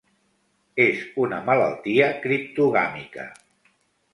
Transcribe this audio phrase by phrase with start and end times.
[0.85, 3.29] És una malaltia criptogàmica.